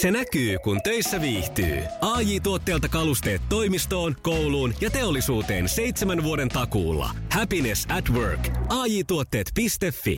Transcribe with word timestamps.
Se 0.00 0.10
näkyy, 0.10 0.58
kun 0.58 0.82
töissä 0.82 1.20
viihtyy. 1.20 1.82
ai 2.00 2.40
tuotteelta 2.40 2.88
kalusteet 2.88 3.42
toimistoon, 3.48 4.16
kouluun 4.22 4.74
ja 4.80 4.90
teollisuuteen 4.90 5.68
seitsemän 5.68 6.24
vuoden 6.24 6.48
takuulla. 6.48 7.10
Happiness 7.32 7.86
at 7.88 8.10
work. 8.10 8.48
ai 8.68 9.04
tuotteetfi 9.06 10.16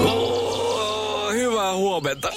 Oh, 0.00 1.32
hyvää 1.32 1.74
huomenta. 1.74 2.32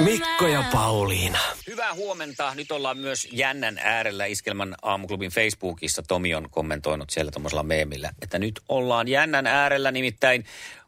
Mikko 0.00 0.46
ja 0.46 0.64
Pauliina. 0.72 1.38
Hyvää 1.66 1.94
huomenta. 1.94 2.54
Nyt 2.54 2.72
ollaan 2.72 2.98
myös 2.98 3.28
jännän 3.32 3.78
äärellä 3.78 4.26
Iskelman 4.26 4.74
aamuklubin 4.82 5.30
Facebookissa. 5.30 6.02
Tomi 6.02 6.34
on 6.34 6.50
kommentoinut 6.50 7.10
siellä 7.10 7.32
tuommoisella 7.32 7.62
meemillä, 7.62 8.10
että 8.22 8.38
nyt 8.38 8.60
ollaan 8.68 9.08
jännän 9.08 9.46
äärellä. 9.46 9.90
Nimittäin 9.90 10.44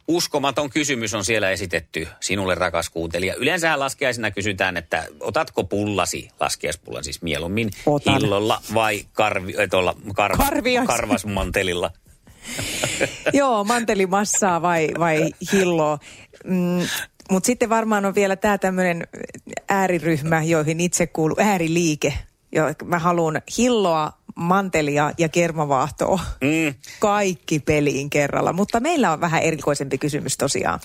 uskomaton 0.09 0.71
kysymys 0.71 1.15
on 1.15 1.25
siellä 1.25 1.51
esitetty 1.51 2.09
sinulle, 2.21 2.55
rakas 2.55 2.91
kuuntelija. 2.91 3.35
Yleensä 3.35 3.79
laskiaisena 3.79 4.31
kysytään, 4.31 4.77
että 4.77 5.05
otatko 5.21 5.65
pullasi, 5.65 6.29
laskiaispullan 6.41 7.05
siis 7.05 7.23
mieluummin, 7.23 7.71
Otan. 7.87 8.15
hillolla 8.21 8.63
vai 8.75 9.05
karvi, 9.13 9.55
äh, 9.59 9.69
tuolla 9.71 9.95
kar, 10.15 10.37
Karvias. 10.37 10.87
karvasmantelilla? 10.87 11.91
Joo, 13.33 13.65
mantelimassaa 13.65 14.63
vai, 14.63 14.89
vai 14.99 15.31
hilloa. 15.53 15.99
Mm, 16.45 16.81
Mutta 17.31 17.47
sitten 17.47 17.69
varmaan 17.69 18.05
on 18.05 18.15
vielä 18.15 18.37
tämä 18.37 18.59
tämmöinen 18.59 19.07
ääriryhmä, 19.69 20.43
joihin 20.43 20.81
itse 20.81 21.07
kuuluu 21.07 21.37
ääriliike. 21.41 22.15
Jo, 22.55 22.65
mä 22.85 22.99
haluan 22.99 23.43
hilloa, 23.59 24.13
mantelia 24.35 25.13
ja 25.19 25.29
kermavaahtoa. 25.29 26.21
Mm. 26.41 26.75
Kaikki 27.01 27.61
peliin 27.61 28.11
kerralla. 28.11 28.53
Mutta 28.53 28.81
meillä 28.81 29.13
on 29.13 29.21
vähän 29.21 29.43
erikoisempi 29.43 29.99
kysymys 29.99 30.37
tosiaan. 30.37 30.81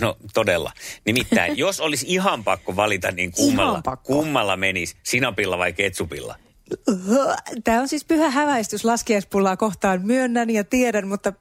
No 0.00 0.16
todella. 0.34 0.72
Nimittäin, 1.06 1.58
jos 1.58 1.80
olisi 1.80 2.06
ihan 2.08 2.44
pakko 2.44 2.76
valita, 2.76 3.10
niin 3.10 3.32
kummalla, 3.32 3.96
kummalla 3.96 4.56
menisi, 4.56 4.96
sinapilla 5.02 5.58
vai 5.58 5.72
ketsupilla? 5.72 6.34
Tämä 7.64 7.80
on 7.80 7.88
siis 7.88 8.04
pyhä 8.04 8.30
häväistys 8.30 8.84
laskiaispullaa 8.84 9.56
kohtaan. 9.56 10.00
Myönnän 10.06 10.50
ja 10.50 10.64
tiedän, 10.64 11.08
mutta 11.08 11.32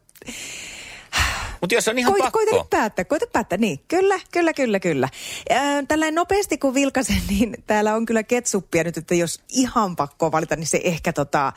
Mutta 1.61 1.75
jos 1.75 1.87
on 1.87 1.99
ihan 1.99 2.13
koita, 2.13 2.23
pakko. 2.23 2.39
koita 2.39 2.55
nyt 2.55 2.69
päättää, 2.69 3.05
koita 3.05 3.25
päättää. 3.33 3.57
Niin, 3.57 3.79
kyllä, 3.87 4.19
kyllä, 4.31 4.53
kyllä, 4.53 4.79
kyllä. 4.79 5.09
Ää, 5.49 5.83
Tällainen 5.87 6.15
nopeasti 6.15 6.57
kun 6.57 6.73
vilkasen, 6.73 7.21
niin 7.29 7.55
täällä 7.67 7.95
on 7.95 8.05
kyllä 8.05 8.23
ketsuppia 8.23 8.83
nyt, 8.83 8.97
että 8.97 9.15
jos 9.15 9.39
ihan 9.49 9.95
pakko 9.95 10.31
valita, 10.31 10.55
niin 10.55 10.67
se 10.67 10.81
ehkä 10.83 11.13
tota, 11.13 11.53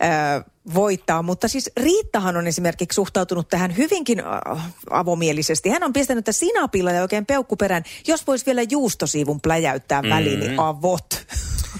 ää, 0.00 0.44
voittaa. 0.74 1.22
Mutta 1.22 1.48
siis 1.48 1.70
Riittahan 1.76 2.36
on 2.36 2.46
esimerkiksi 2.46 2.94
suhtautunut 2.94 3.48
tähän 3.48 3.76
hyvinkin 3.76 4.20
äh, 4.20 4.72
avomielisesti. 4.90 5.70
Hän 5.70 5.82
on 5.82 5.92
pistänyt 5.92 6.24
tätä 6.24 6.38
sinapilla 6.38 6.92
ja 6.92 7.02
oikein 7.02 7.26
peukkuperän. 7.26 7.82
Jos 8.06 8.26
voisi 8.26 8.46
vielä 8.46 8.62
juustosiivun 8.62 9.40
pläjäyttää 9.40 10.02
väliin, 10.02 10.40
niin 10.40 10.60
avot. 10.60 11.06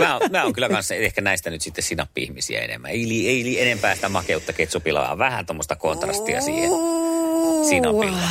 Mä, 0.00 0.16
oon- 0.16 0.30
mä 0.30 0.42
oon 0.44 0.52
kyllä 0.52 0.68
kanssa 0.68 0.94
ehkä 0.94 1.20
näistä 1.20 1.50
nyt 1.50 1.62
sitten 1.62 1.84
sinappi-ihmisiä 1.84 2.60
enemmän. 2.60 2.90
Ei, 2.90 3.08
li, 3.08 3.28
ei 3.28 3.44
li 3.44 3.60
enempää 3.60 3.94
sitä 3.94 4.08
makeutta 4.08 4.52
ketsupilla, 4.52 5.00
vaan 5.00 5.18
vähän 5.18 5.46
tuommoista 5.46 5.76
kontrastia 5.76 6.40
siihen 6.40 6.70
sinapilla. 7.68 8.28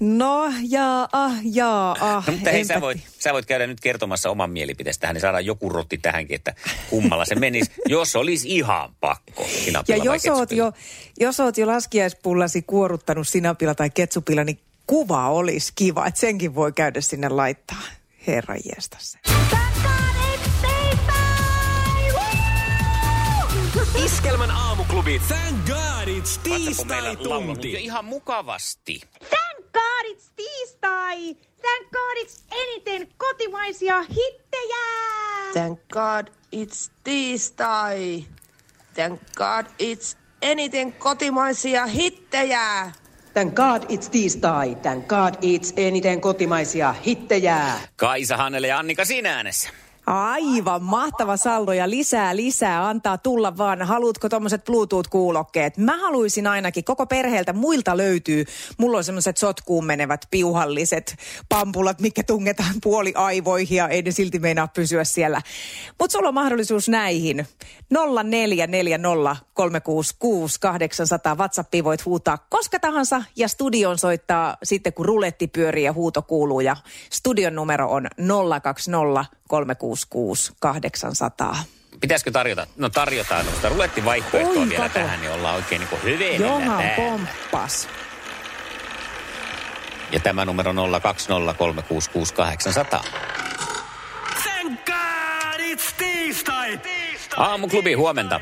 No, 0.00 0.52
jaa, 0.68 1.08
ah, 1.12 1.32
jaa, 1.44 1.96
ah. 2.00 2.26
No, 2.26 2.32
mutta 2.32 2.50
hei, 2.50 2.64
sä 2.64 2.80
voit, 2.80 2.98
sä 3.18 3.32
voit 3.32 3.46
käydä 3.46 3.66
nyt 3.66 3.80
kertomassa 3.80 4.30
oman 4.30 4.50
mielipiteestä 4.50 5.00
tähän, 5.00 5.14
niin 5.14 5.20
saadaan 5.20 5.46
joku 5.46 5.68
rotti 5.68 5.98
tähänkin, 5.98 6.34
että 6.34 6.54
kummalla 6.90 7.24
se 7.24 7.34
menisi, 7.34 7.70
jos 7.86 8.16
olisi 8.16 8.56
ihan 8.56 8.94
pakko 9.00 9.42
Ja 9.42 9.48
sinapilla 9.64 10.04
vai 10.04 10.16
jos 10.16 10.38
oot, 10.38 10.52
jo, 10.52 10.72
jos 11.20 11.40
oot 11.40 11.58
jo 11.58 11.66
laskiaispullasi 11.66 12.62
kuoruttanut 12.62 13.28
sinapilla 13.28 13.74
tai 13.74 13.90
ketsupilla, 13.90 14.44
niin 14.44 14.58
kuva 14.86 15.28
olisi 15.30 15.72
kiva, 15.74 16.06
että 16.06 16.20
senkin 16.20 16.54
voi 16.54 16.72
käydä 16.72 17.00
sinne 17.00 17.28
laittaa. 17.28 17.82
Herra 18.26 18.54
jestas. 18.76 19.18
Iskelmän 24.04 24.50
aamuklubi. 24.50 25.20
Thank 25.28 25.66
God 25.66 26.08
it's 26.08 26.40
tiistai 26.42 27.02
laulunut 27.02 27.24
jo 27.24 27.40
tunti. 27.46 27.72
ihan 27.72 28.04
mukavasti. 28.04 29.00
Thank 29.30 29.72
God 29.72 30.04
it's 30.14 30.30
tiistai! 30.36 31.34
Thank 31.34 31.90
God 31.92 32.16
it's 32.24 32.40
eniten 32.50 33.08
kotimaisia 33.16 34.02
hittejä! 34.02 34.84
Thank 35.52 35.80
God 35.92 36.26
it's 36.56 36.90
tiistai. 37.04 38.24
Thank 38.94 39.20
God 39.36 39.66
it's 39.66 40.16
eniten 40.42 40.92
kotimaisia 40.92 41.86
hittejä. 41.86 42.92
Thank 43.32 43.54
God 43.54 43.82
it's 43.82 44.08
tiistai. 44.10 44.74
Thank 44.74 45.06
God 45.06 45.34
it's 45.34 45.72
eniten 45.76 46.20
kotimaisia 46.20 46.92
hittejä. 46.92 47.72
Kaisa, 47.96 48.36
Hannele 48.36 48.66
ja 48.66 48.78
Annika 48.78 49.04
siinä 49.04 49.34
äänessä. 49.36 49.70
Aivan 50.08 50.82
mahtava 50.82 51.36
saldo 51.36 51.72
ja 51.72 51.90
lisää, 51.90 52.36
lisää, 52.36 52.88
antaa 52.88 53.18
tulla 53.18 53.56
vaan. 53.56 53.82
Haluatko 53.82 54.28
tuommoiset 54.28 54.64
Bluetooth-kuulokkeet? 54.64 55.76
Mä 55.76 55.98
haluaisin 55.98 56.46
ainakin, 56.46 56.84
koko 56.84 57.06
perheeltä 57.06 57.52
muilta 57.52 57.96
löytyy. 57.96 58.44
Mulla 58.78 58.98
on 58.98 59.04
semmoiset 59.04 59.36
sotkuun 59.36 59.86
menevät 59.86 60.26
piuhalliset 60.30 61.16
pampulat, 61.48 62.00
mikä 62.00 62.22
tungetaan 62.22 62.74
puoli 62.82 63.12
aivoihin 63.14 63.76
ja 63.76 63.88
ei 63.88 64.02
ne 64.02 64.10
silti 64.10 64.38
meinaa 64.38 64.68
pysyä 64.68 65.04
siellä. 65.04 65.42
Mutta 66.00 66.12
sulla 66.12 66.28
on 66.28 66.34
mahdollisuus 66.34 66.88
näihin. 66.88 67.46
0440366800 67.94 67.98
WhatsAppiin 71.38 71.84
voit 71.84 72.04
huutaa 72.04 72.38
koska 72.50 72.78
tahansa 72.78 73.22
ja 73.36 73.48
studion 73.48 73.98
soittaa 73.98 74.56
sitten 74.62 74.92
kun 74.92 75.06
ruletti 75.06 75.46
pyörii 75.46 75.84
ja 75.84 75.92
huuto 75.92 76.22
kuuluu 76.22 76.60
ja 76.60 76.76
studion 77.10 77.54
numero 77.54 77.90
on 77.90 78.06
020 78.62 79.37
366 79.48 80.52
800. 80.60 81.56
Pitäisikö 82.00 82.30
tarjota? 82.30 82.66
No 82.76 82.88
tarjotaan 82.88 83.46
tuosta 83.46 83.68
rulettivaihtoehtoa 83.68 84.62
Oi, 84.62 84.68
vielä 84.68 84.82
kato. 84.88 84.94
tähän, 84.98 85.20
niin 85.20 85.32
ollaan 85.32 85.56
oikein 85.56 85.80
niin 85.80 86.02
hyvin 86.02 86.40
Johan 86.40 86.84
pomppas. 86.96 87.88
Ja 90.12 90.20
tämä 90.20 90.44
numero 90.44 90.72
020366800. 90.72 90.76
Thank 94.42 94.80
God 94.86 95.60
it's 95.60 95.94
tiistai. 95.98 96.80
Aamuklubi, 97.36 97.94
huomenta. 97.94 98.40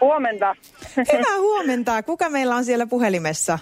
Huomenta. 0.00 0.56
Hyvää 1.12 1.38
huomenta. 1.38 2.02
Kuka 2.02 2.28
meillä 2.28 2.56
on 2.56 2.64
siellä 2.64 2.86
puhelimessa? 2.86 3.58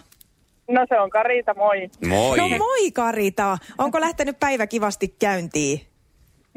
No 0.70 0.86
se 0.88 1.00
on 1.00 1.10
Karita, 1.10 1.54
moi. 1.54 1.90
Moi. 2.06 2.38
No 2.38 2.48
moi 2.48 2.90
Karita. 2.90 3.58
Onko 3.78 4.00
lähtenyt 4.00 4.38
päivä 4.40 4.66
kivasti 4.66 5.08
käyntiin? 5.18 5.88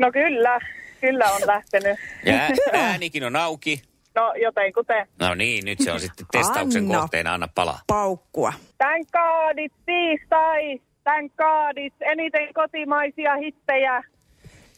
No 0.01 0.11
kyllä, 0.11 0.59
kyllä 1.01 1.25
on 1.31 1.41
lähtenyt. 1.45 1.99
Ja 2.25 2.33
ää- 2.35 2.49
äänikin 2.73 3.23
on 3.23 3.35
auki. 3.35 3.81
No 4.15 4.33
jotenkuten. 4.41 5.07
No 5.19 5.35
niin, 5.35 5.65
nyt 5.65 5.79
se 5.79 5.91
on 5.91 5.99
sitten 5.99 6.25
testauksen 6.31 6.83
Anna. 6.83 6.99
kohteena. 6.99 7.33
Anna 7.33 7.47
palaa. 7.55 7.79
Paukkua. 7.87 8.53
Thank 8.77 9.07
God 9.11 9.57
it's 9.65 9.75
tiistai. 9.85 10.79
Thank 11.03 11.31
God 11.35 11.77
it's 11.77 12.11
eniten 12.11 12.53
kotimaisia 12.53 13.35
hittejä. 13.35 14.03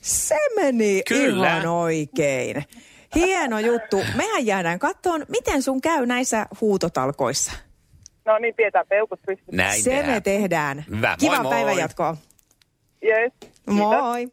Se 0.02 0.36
meni 0.56 1.02
Kyllä. 1.08 1.48
ihan 1.48 1.68
oikein. 1.68 2.64
Hieno 3.16 3.60
juttu. 3.60 4.02
Mehän 4.16 4.46
jäädään 4.46 4.80
kattoon, 4.80 5.26
miten 5.30 5.62
sun 5.62 5.82
käy 5.82 6.06
näissä 6.06 6.46
huutotalkoissa. 6.62 7.52
No 8.26 8.38
niin, 8.38 8.56
pidetään 8.56 8.86
peukut 8.90 9.20
pystyssä. 9.26 9.52
Näin 9.56 9.84
Se 9.84 9.90
tehdään. 9.90 10.14
me 10.14 10.22
tehdään. 10.22 10.86
Hyvä. 10.90 11.08
Moi 11.08 11.18
Kiva 11.18 11.44
moi. 11.44 11.54
päivän 11.54 11.78
jatkoa. 11.78 12.18
Yes. 13.04 13.34
Moi. 13.68 14.28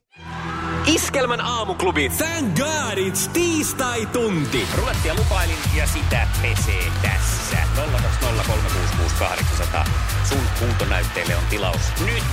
Iskelmän 0.87 1.41
aamuklubi. 1.41 2.09
Thank 2.09 2.57
God 2.57 2.99
it's 2.99 3.29
tiistai 3.33 4.07
tunti. 4.07 4.67
Rulettia 4.79 5.15
lupailin 5.15 5.57
ja 5.77 5.87
sitä 5.87 6.27
pesee 6.43 6.85
tässä. 7.03 7.57
020366800. 7.77 9.89
Sun 10.29 10.39
huutonäytteelle 10.61 11.37
on 11.37 11.43
tilaus 11.51 11.81
nyt. 12.07 12.25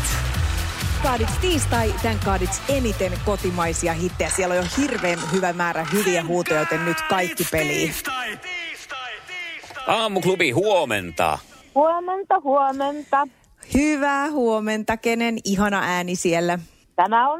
Kaadits 1.04 1.34
tiistai, 1.42 1.94
tän 2.02 2.20
kaadits 2.26 2.62
eniten 2.70 3.12
kotimaisia 3.26 3.94
hittejä. 3.94 4.30
Siellä 4.30 4.54
on 4.54 4.58
jo 4.58 4.64
hirveän 4.78 5.20
hyvä 5.32 5.54
määrä 5.54 5.88
hyviä 5.94 6.24
huutoja, 6.24 6.60
joten 6.60 6.86
nyt 6.86 6.98
kaikki 7.10 7.44
peliin. 7.52 7.90
Tiistai, 7.90 8.38
tiistai, 8.38 9.12
tiistai. 9.28 9.84
Aamuklubi, 9.88 10.52
huomenta. 10.52 11.40
Huomenta, 11.76 12.40
huomenta. 12.44 13.28
Hyvää 13.74 14.32
huomenta, 14.32 14.98
kenen 14.98 15.38
ihana 15.44 15.80
ääni 15.84 16.16
siellä. 16.16 16.60
Tämä 16.96 17.30
on 17.30 17.40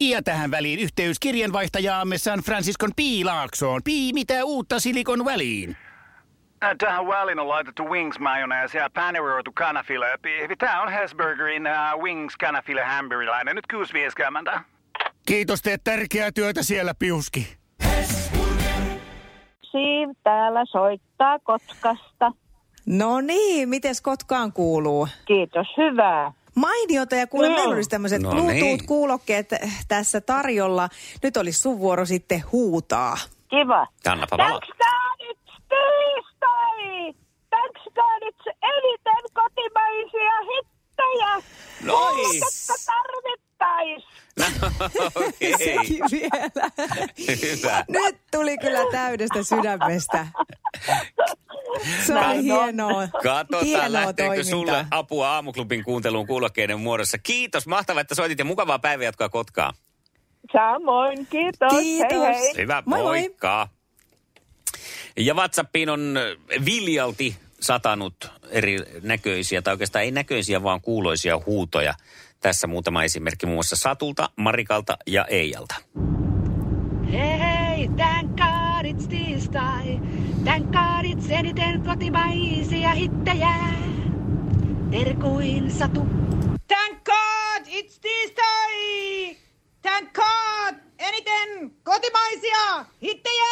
Ja 0.00 0.22
tähän 0.22 0.50
väliin 0.50 0.78
yhteys 0.80 1.18
kirjanvaihtajaamme 1.20 2.18
San 2.18 2.38
Franciscon 2.38 2.90
Piilaaksoon. 2.96 3.80
Pii, 3.84 4.12
mitä 4.12 4.44
uutta 4.44 4.80
Silikon 4.80 5.24
väliin? 5.24 5.76
Äh, 6.64 6.70
Tähän 6.78 7.06
väliin 7.06 7.38
on 7.38 7.48
laitettu 7.48 7.84
wings 7.84 8.18
mayonnaise 8.18 8.78
ja 8.78 8.90
paneroitu 8.94 9.52
kanafila. 9.52 10.06
Tämä 10.58 10.82
on 10.82 10.92
Hesburgerin 10.92 11.62
uh, 11.66 12.02
wings 12.02 12.36
kanafila 12.36 12.84
hamburilainen. 12.84 13.56
Nyt 13.56 13.64
6.50. 14.54 14.60
Kiitos, 15.26 15.62
teet 15.62 15.84
tärkeää 15.84 16.32
työtä 16.32 16.62
siellä, 16.62 16.94
Piuski. 16.98 17.56
Siim 19.70 20.14
täällä 20.24 20.64
soittaa 20.72 21.38
Kotkasta. 21.38 22.32
No 22.86 23.20
niin, 23.20 23.68
mites 23.68 24.00
Kotkaan 24.00 24.52
kuuluu? 24.52 25.08
Kiitos, 25.24 25.66
hyvää. 25.76 26.32
Mainiota 26.56 27.16
ja 27.16 27.26
kuule, 27.26 27.46
Joo. 27.46 27.56
meillä 27.56 27.74
olisi 27.74 27.90
tämmöiset 27.90 28.22
No 28.22 28.30
Bluetooth-kuulokkeet 28.30 29.48
tässä 29.88 30.20
tarjolla. 30.20 30.88
Nyt 31.22 31.36
olisi 31.36 31.60
sun 31.60 31.78
vuoro 31.78 32.04
sitten 32.04 32.42
huutaa. 32.52 33.18
Kiva. 33.50 33.86
Annapa 34.06 34.36
palaa. 34.36 34.48
Thanks 34.50 34.68
God 34.68 35.26
it's 35.30 35.62
tiistai! 35.68 37.14
Thanks 37.50 37.82
God 37.94 38.22
it's 38.28 38.56
eniten 38.62 39.24
kotimaisia 39.34 40.32
hittejä! 40.50 41.42
Noi. 41.82 42.36
Jotka 42.38 42.74
tarvittais! 42.86 44.04
Okei. 45.28 45.52
Sekin 45.58 46.04
vielä. 46.10 46.70
Hyvä. 47.42 47.84
Nyt 47.88 48.16
tuli 48.32 48.58
kyllä 48.58 48.80
täydestä 48.92 49.42
sydämestä. 49.42 50.26
Se 52.06 52.14
oli 52.14 52.42
hienoa. 52.42 53.08
Katsotaan, 53.22 53.64
hienoa 53.64 53.92
lähteekö 53.92 54.34
toimintaa. 54.34 54.50
sulle 54.50 54.86
apua 54.90 55.28
aamuklubin 55.28 55.84
kuunteluun 55.84 56.26
kuulokkeiden 56.26 56.80
muodossa. 56.80 57.18
Kiitos, 57.18 57.66
mahtavaa, 57.66 58.00
että 58.00 58.14
soitit 58.14 58.38
ja 58.38 58.44
mukavaa 58.44 58.78
päivänjatkoa 58.78 59.28
Kotkaan. 59.28 59.74
Samoin, 60.52 61.26
kiitos. 61.30 61.72
Kiitos. 61.80 62.12
Hei 62.12 62.34
hei. 62.34 62.52
Hyvä, 62.56 62.82
Moi, 62.86 62.98
moi. 62.98 63.06
moikka. 63.20 63.68
Ja 65.16 65.34
WhatsAppiin 65.34 65.88
on 65.90 66.14
äh, 66.16 66.64
viljalti 66.64 67.36
satanut 67.60 68.30
eri 68.50 68.78
näköisiä, 69.02 69.62
tai 69.62 69.74
oikeastaan 69.74 70.04
ei 70.04 70.10
näköisiä, 70.10 70.62
vaan 70.62 70.80
kuuloisia 70.80 71.40
huutoja. 71.46 71.94
Tässä 72.40 72.66
muutama 72.66 73.04
esimerkki 73.04 73.46
muun 73.46 73.56
muassa 73.56 73.76
Satulta, 73.76 74.30
Marikalta 74.36 74.96
ja 75.06 75.24
Eijalta. 75.24 75.74
Hei 77.12 77.38
hei, 77.38 77.88
thank 77.96 78.30
God 78.30 78.84
it's 78.84 79.08
tiistai. 79.08 80.00
Thank 80.46 80.70
God 80.72 81.04
it's 81.04 81.30
eniten 81.30 81.82
kotimaisia 81.82 82.90
hittejä. 82.94 83.54
Terkuin 84.90 85.70
Satu. 85.70 86.00
Thank 86.68 87.04
God, 87.04 87.66
it's 87.66 87.98
tiistai! 88.00 89.36
Thank 89.82 90.12
God, 90.12 90.74
eniten 90.98 91.70
kotimaisia 91.84 92.84
hittejä! 93.02 93.46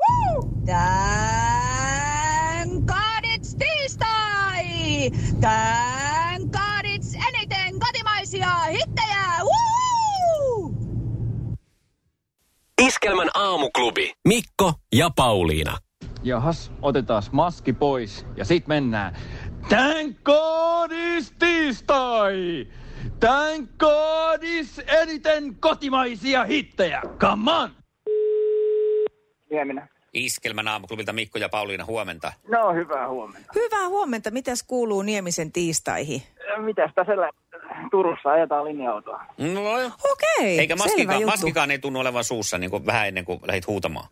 Woo! 0.00 0.42
Thank 0.66 2.84
God 2.86 3.24
it's 3.24 3.56
tiistai! 3.58 5.10
Thank 5.40 6.52
God 6.52 6.84
it's 6.84 7.14
eniten 7.28 7.80
kotimaisia 7.80 8.54
hittejä! 8.56 9.24
Woo! 9.42 10.72
Iskelmän 12.86 13.30
aamuklubi. 13.34 14.12
Mikko 14.28 14.72
ja 14.94 15.10
Pauliina. 15.16 15.78
Jahas, 16.22 16.72
otetaan 16.82 17.22
maski 17.32 17.72
pois 17.72 18.26
ja 18.36 18.44
sit 18.44 18.66
mennään. 18.66 19.16
Thank 19.68 20.16
God 20.24 20.90
is 20.92 21.32
tiistai! 21.38 22.66
Thank 23.20 23.70
God 23.78 24.42
is 24.42 24.80
eniten 24.86 25.56
kotimaisia 25.60 26.44
hittejä! 26.44 27.02
Come 27.18 27.52
on! 27.52 27.70
Nieminen. 29.50 29.88
Iskelmän 30.12 30.68
aamuklubilta 30.68 31.12
Mikko 31.12 31.38
ja 31.38 31.48
Pauliina, 31.48 31.84
huomenta. 31.84 32.32
No, 32.48 32.74
hyvää 32.74 33.08
huomenta. 33.08 33.52
Hyvää 33.54 33.88
huomenta. 33.88 34.30
Mitäs 34.30 34.62
kuuluu 34.62 35.02
Niemisen 35.02 35.52
tiistaihin? 35.52 36.22
Mitäs 36.58 36.90
tässä 36.94 37.12
Turussa 37.90 38.30
ajetaan 38.30 38.64
linja-autoa? 38.64 39.24
No, 39.38 39.60
Okei, 40.12 40.58
eikä 40.58 40.76
selvä 40.76 40.84
maskikaan, 40.84 41.20
juttu. 41.20 41.30
maskikaan 41.30 41.70
ei 41.70 41.78
tunnu 41.78 42.00
olevan 42.00 42.24
suussa 42.24 42.58
niin 42.58 42.70
kuin 42.70 42.86
vähän 42.86 43.08
ennen 43.08 43.24
kuin 43.24 43.40
lähdit 43.46 43.66
huutamaan. 43.66 44.08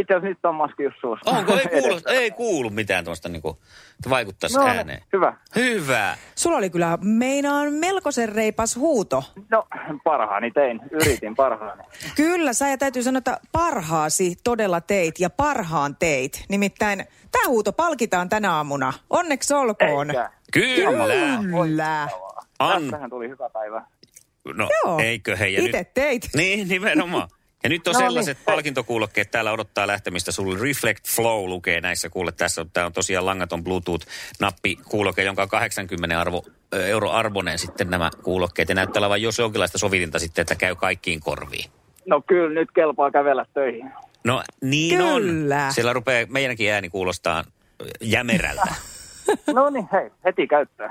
Itse 0.00 0.14
asiassa 0.14 0.28
nyt 0.28 0.44
on 0.44 0.54
maski 0.54 0.82
just 0.82 0.96
suussa. 1.00 1.30
Onko? 1.30 1.52
Ei 1.54 1.66
kuulu, 1.80 2.00
ei 2.08 2.30
kuulu 2.30 2.70
mitään 2.70 3.04
tuosta 3.04 3.28
niin 3.28 3.42
kuin, 3.42 3.56
että 3.90 4.10
vaikuttaisi 4.10 4.58
No, 4.58 4.66
ääneen. 4.66 5.02
hyvä. 5.12 5.36
Hyvä. 5.56 6.16
Sulla 6.34 6.56
oli 6.56 6.70
kyllä 6.70 6.98
meinaan 7.02 7.72
melkoisen 7.72 8.28
reipas 8.28 8.76
huuto. 8.76 9.24
No, 9.50 9.66
parhaani 10.04 10.50
tein. 10.50 10.80
Yritin 10.90 11.34
parhaani. 11.34 11.82
Kyllä, 12.16 12.52
sä 12.52 12.68
ja 12.68 12.78
täytyy 12.78 13.02
sanoa, 13.02 13.18
että 13.18 13.40
parhaasi 13.52 14.36
todella 14.44 14.80
teit 14.80 15.20
ja 15.20 15.30
parhaan 15.30 15.96
teit. 15.96 16.44
Nimittäin 16.48 17.04
tämä 17.32 17.48
huuto 17.48 17.72
palkitaan 17.72 18.28
tänä 18.28 18.52
aamuna. 18.54 18.92
Onneksi 19.10 19.54
olkoon. 19.54 20.10
Eikä. 20.10 20.30
Kyllä. 20.52 21.38
Kyllä. 21.64 22.08
An, 22.58 22.82
tuli 23.10 23.28
hyvä 23.28 23.50
päivä. 23.50 23.82
no, 24.54 24.68
Joo. 24.84 24.98
eikö 24.98 25.36
hei. 25.36 25.54
Ja 25.54 25.62
Itse 25.64 25.78
nyt, 25.78 25.94
teit. 25.94 26.28
niin, 26.36 26.68
nimenomaan. 26.68 27.28
Ja 27.64 27.68
nyt 27.68 27.88
on 27.88 27.92
No 27.92 27.98
niin. 27.98 28.08
sellaiset 28.08 28.38
palkintokuulokkeet 28.44 29.30
täällä 29.30 29.52
odottaa 29.52 29.86
lähtemistä. 29.86 30.32
Sulle 30.32 30.58
Reflect 30.60 31.08
Flow 31.08 31.48
lukee 31.48 31.80
näissä 31.80 32.08
kuule. 32.10 32.32
Tässä 32.32 32.60
on, 32.60 32.70
tämä 32.72 32.86
on 32.86 32.92
tosiaan 32.92 33.26
langaton 33.26 33.64
Bluetooth-nappi 33.64 34.76
kuuloke, 34.88 35.22
jonka 35.22 35.42
on 35.42 35.48
80 35.48 36.20
arvo, 36.20 36.44
euro 36.72 37.10
arvoinen 37.10 37.58
sitten 37.58 37.90
nämä 37.90 38.10
kuulokkeet. 38.22 38.68
Ja 38.68 38.74
näyttää 38.74 39.00
olevan 39.00 39.22
jos 39.22 39.38
jonkinlaista 39.38 39.78
sovitinta 39.78 40.18
sitten, 40.18 40.42
että 40.42 40.54
käy 40.54 40.74
kaikkiin 40.74 41.20
korviin. 41.20 41.70
No 42.06 42.22
kyllä, 42.26 42.54
nyt 42.60 42.68
kelpaa 42.74 43.10
kävellä 43.10 43.46
töihin. 43.54 43.92
No 44.24 44.42
niin 44.62 44.98
Kyllä. 44.98 45.66
on. 45.66 45.72
Siellä 45.72 45.92
rupeaa 45.92 46.26
meidänkin 46.28 46.72
ääni 46.72 46.88
kuulostaa 46.88 47.44
jämerältä. 48.00 48.74
No 49.54 49.70
niin, 49.70 49.88
hei, 49.92 50.10
heti 50.24 50.46
käyttöön. 50.46 50.90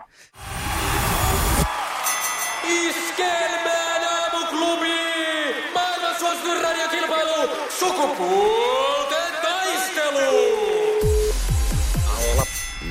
Sukupuolten 7.80 9.34
taistelu! 9.42 10.56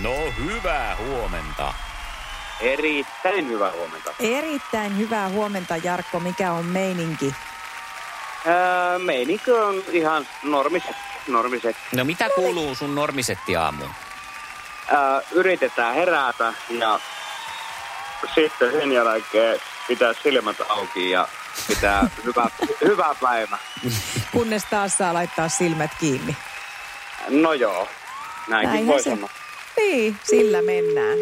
No 0.01 0.15
hyvää 0.45 0.97
huomenta. 0.97 1.75
Erittäin 2.61 3.49
hyvää 3.49 3.73
huomenta. 3.73 4.11
Erittäin 4.21 4.99
hyvää 4.99 5.29
huomenta, 5.29 5.77
Jarkko. 5.77 6.21
Mikä 6.21 6.53
on 6.53 6.65
meininki? 6.65 7.35
Ää, 8.47 8.99
meinikö 8.99 9.67
on 9.67 9.83
ihan 9.93 10.27
normiset. 10.43 10.97
normiset. 11.29 11.77
No 11.97 12.05
mitä 12.05 12.29
kuuluu 12.35 12.75
sun 12.75 12.95
normisetti 12.95 13.57
aamuun? 13.57 13.91
Ää, 14.89 15.21
yritetään 15.33 15.95
herätä 15.95 16.53
ja 16.71 17.01
sitten 18.35 18.73
sen 18.73 18.93
jälkeen 18.93 19.61
pitää 19.89 20.13
silmät 20.23 20.57
auki 20.69 21.11
ja 21.11 21.29
pitää 21.69 22.11
hyvä, 22.25 22.51
hyvä 22.85 23.15
päivä. 23.23 23.59
Kunnes 24.33 24.65
taas 24.65 24.97
saa 24.99 25.15
laittaa 25.15 25.49
silmät 25.49 25.91
kiinni. 26.01 26.37
No 27.29 27.53
joo, 27.53 27.89
näinkin 28.49 28.71
Näinhän 28.73 28.87
voi 28.87 29.03
se- 29.03 29.11
sanoa. 29.11 29.29
Niin, 29.77 30.17
sillä 30.25 30.63
mennään. 30.63 31.19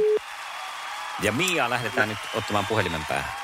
Ja 1.23 1.33
Mia 1.33 1.71
lähdetään 1.71 2.09
nyt 2.09 2.19
ottamaan 2.35 2.67
puhelimen 2.67 3.05
päähän. 3.09 3.42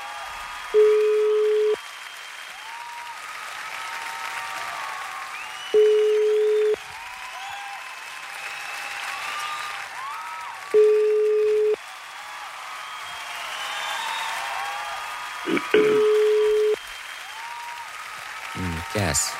Mikäs? 19.09 19.33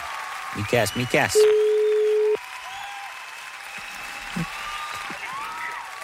Mikäs, 0.55 0.95
mikäs? 0.95 1.33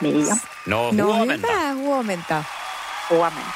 Mia. 0.01 0.36
No, 0.65 0.91
No 0.91 1.05
huomenta. 1.05 1.48
hyvää 1.48 1.74
huomenta. 1.74 2.43
Huomenna. 3.10 3.51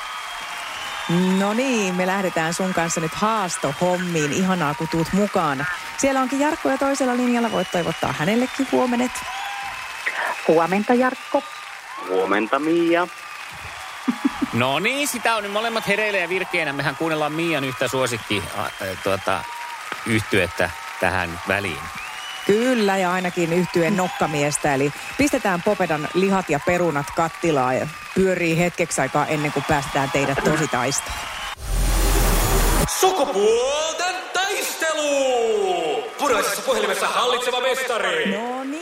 No 1.39 1.53
niin, 1.53 1.95
me 1.95 2.07
lähdetään 2.07 2.53
sun 2.53 2.73
kanssa 2.73 3.01
nyt 3.01 3.13
haastohommiin. 3.15 4.33
Ihanaa, 4.33 4.73
kun 4.73 4.87
tuut 4.87 5.07
mukaan. 5.13 5.65
Siellä 5.97 6.21
onkin 6.21 6.39
Jarkko 6.39 6.69
ja 6.69 6.77
toisella 6.77 7.17
linjalla. 7.17 7.51
Voit 7.51 7.71
toivottaa 7.71 8.11
hänellekin 8.19 8.67
huomenet. 8.71 9.11
Huomenta, 10.47 10.93
Jarkko. 10.93 11.43
Huomenta 12.09 12.59
Mia. 12.59 13.07
No 14.53 14.79
niin, 14.79 15.07
sitä 15.07 15.35
on 15.35 15.43
nyt 15.43 15.51
molemmat 15.51 15.87
hereillä 15.87 16.19
ja 16.19 16.29
virkeinä. 16.29 16.73
Mehän 16.73 16.95
kuunnellaan 16.95 17.33
Mian 17.33 17.63
yhtä 17.63 17.87
suosikki 17.87 18.43
ä, 18.57 18.61
ä, 18.61 18.69
tuota, 19.03 19.43
yhtyettä 20.06 20.70
tähän 21.00 21.39
väliin. 21.48 21.82
Kyllä, 22.46 22.98
ja 22.98 23.12
ainakin 23.12 23.53
yhtyen 23.53 23.98
nokkamiestä. 23.98 24.74
Eli 24.74 24.94
pistetään 25.18 25.62
Popedan 25.62 26.08
lihat 26.13 26.50
ja 26.50 26.60
perunat 26.65 27.06
kattilaan 27.15 27.77
ja 27.77 27.88
pyörii 28.15 28.60
hetkeksi 28.60 29.01
aikaa 29.01 29.27
ennen 29.27 29.51
kuin 29.51 29.65
päästetään 29.68 30.12
teidät 30.12 30.38
tosi 30.44 30.68
taisteluun. 30.68 31.20
Sukupuolten 33.00 34.15
taistelu! 34.34 36.03
Puraisessa 36.20 36.62
puhelimessa 36.62 37.08
hallitseva 37.08 37.62
mestari. 37.62 38.32
No 38.32 38.63
niin, 38.63 38.78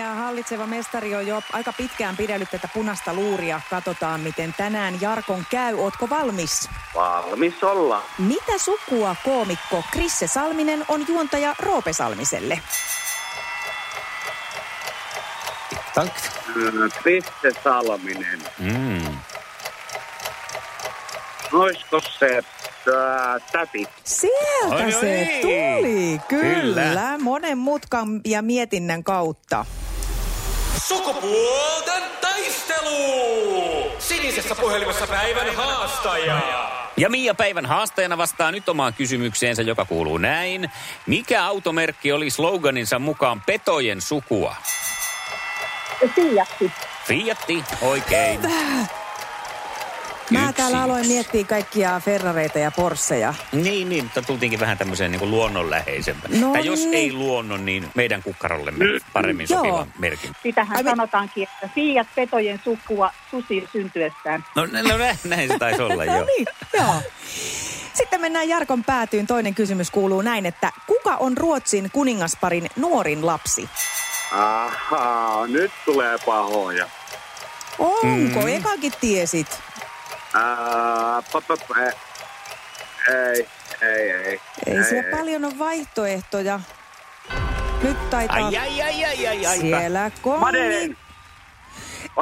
ja 0.00 0.14
hallitseva 0.14 0.66
mestari 0.66 1.14
on 1.14 1.26
jo 1.26 1.42
aika 1.52 1.72
pitkään 1.72 2.16
pidellyt 2.16 2.50
tätä 2.50 2.68
punasta 2.74 3.14
luuria. 3.14 3.60
Katsotaan, 3.70 4.20
miten 4.20 4.54
tänään 4.56 5.00
Jarkon 5.00 5.44
käy. 5.50 5.74
Ootko 5.74 6.10
valmis? 6.10 6.68
Valmis 6.94 7.64
olla. 7.64 8.02
Mitä 8.18 8.58
sukua 8.58 9.16
koomikko 9.24 9.84
Krisse 9.90 10.26
Salminen 10.26 10.84
on 10.88 11.04
juontaja 11.08 11.54
Roope 11.58 11.92
Salmiselle? 11.92 12.60
Tank. 15.94 16.12
Mm, 16.54 16.90
Kriste 17.02 17.52
Salminen. 17.64 18.40
Mm. 18.58 19.18
Oisko 21.52 22.00
se 22.18 22.42
ää, 22.96 23.38
täti? 23.52 23.86
Sieltä 24.04 24.84
Oi, 24.84 24.92
se 24.92 25.38
tuli, 25.42 26.20
kyllä. 26.28 26.82
Kyllä. 26.82 27.18
Monen 27.18 27.58
mutkan 27.58 28.20
ja 28.24 28.42
mietinnän 28.42 29.04
kautta. 29.04 29.64
Sukupuolten 30.90 32.02
taistelu! 32.20 33.92
Sinisessä 33.98 34.54
puhelimessa 34.54 35.06
päivän 35.06 35.54
haastaja. 35.56 36.40
Ja 36.96 37.10
Mia 37.10 37.34
päivän 37.34 37.66
haastajana 37.66 38.18
vastaa 38.18 38.52
nyt 38.52 38.68
omaan 38.68 38.94
kysymykseensä, 38.94 39.62
joka 39.62 39.84
kuuluu 39.84 40.18
näin. 40.18 40.70
Mikä 41.06 41.44
automerkki 41.44 42.12
oli 42.12 42.30
sloganinsa 42.30 42.98
mukaan 42.98 43.42
petojen 43.46 44.00
sukua? 44.00 44.56
Fiatti. 46.14 46.70
Fiatti, 47.06 47.64
oikein. 47.82 48.40
Mä 50.30 50.42
Yksi. 50.42 50.52
täällä 50.52 50.82
aloin 50.82 51.06
miettiä 51.06 51.44
kaikkia 51.44 52.00
Ferrareita 52.04 52.58
ja 52.58 52.70
Porsseja. 52.70 53.34
Niin, 53.52 53.88
niin, 53.88 54.04
mutta 54.04 54.22
tultiinkin 54.22 54.60
vähän 54.60 54.78
tämmöiseen 54.78 55.12
niin 55.12 55.30
luonnonläheisempään. 55.30 56.40
No 56.40 56.52
tai 56.52 56.66
jos 56.66 56.78
niin. 56.80 56.94
ei 56.94 57.12
luonnon, 57.12 57.64
niin 57.64 57.90
meidän 57.94 58.22
kukkarollemme 58.22 58.84
paremmin 59.12 59.46
Joo. 59.50 59.58
sopiva 59.58 59.86
merkin. 59.98 60.30
Sitähän 60.42 60.76
Ai 60.76 60.84
sanotaankin, 60.84 61.42
että 61.54 61.68
Fiat 61.74 62.06
petojen 62.14 62.60
sukua 62.64 63.10
susi 63.30 63.68
syntyessään. 63.72 64.44
No, 64.56 64.66
no 64.66 64.96
nä- 64.98 65.16
näin 65.24 65.48
se 65.48 65.58
taisi 65.58 65.82
olla 65.82 66.04
No 66.10 66.16
jo. 66.18 66.24
niin, 66.24 66.46
joo. 66.74 66.94
Sitten 67.94 68.20
mennään 68.20 68.48
Jarkon 68.48 68.84
päätyyn. 68.84 69.26
Toinen 69.26 69.54
kysymys 69.54 69.90
kuuluu 69.90 70.22
näin, 70.22 70.46
että 70.46 70.72
kuka 70.86 71.16
on 71.16 71.36
Ruotsin 71.36 71.90
kuningasparin 71.92 72.70
nuorin 72.76 73.26
lapsi? 73.26 73.68
Ahaa, 74.32 75.46
nyt 75.46 75.72
tulee 75.84 76.18
pahoja. 76.26 76.88
Onko? 77.78 78.40
Mm. 78.40 78.48
Ekakin 78.48 78.92
tiesit. 79.00 79.46
Ää, 80.34 81.22
pop, 81.32 81.46
pop, 81.46 81.60
ä, 81.78 81.92
ei, 83.08 83.48
ei, 83.82 84.10
ei. 84.10 84.40
Ei 84.66 84.84
siellä 84.84 85.16
paljon 85.16 85.44
ole 85.44 85.58
vaihtoehtoja. 85.58 86.60
Nyt 87.82 88.10
taitaa... 88.10 88.36
Ai, 88.36 88.58
ai, 88.58 88.82
ai, 88.82 89.04
ai, 89.04 89.26
ai, 89.26 89.46
ai. 89.46 89.58
Siellä 89.58 90.10
konni. 90.22 90.96